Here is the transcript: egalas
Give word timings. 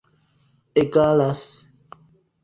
egalas 0.75 1.43